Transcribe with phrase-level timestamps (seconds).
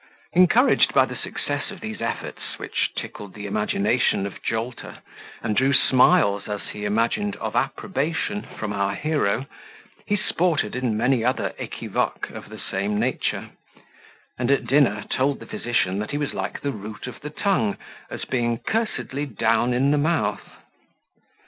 [0.33, 4.97] Encouraged by the success of these efforts, which tickled the imagination of Jolter,
[5.43, 9.45] and drew smiles (as he imagined) of approbation from our hero,
[10.07, 13.51] he sported in many other equivoques of the same nature;
[14.39, 17.77] and at dinner, told the physician, that he was like the root of the tongue,
[18.09, 20.49] as being cursedly down in the mouth.